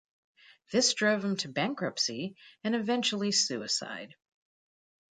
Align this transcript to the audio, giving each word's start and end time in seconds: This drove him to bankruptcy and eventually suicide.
This 0.71 0.95
drove 0.95 1.23
him 1.23 1.37
to 1.37 1.47
bankruptcy 1.47 2.35
and 2.63 2.73
eventually 2.75 3.31
suicide. 3.31 4.15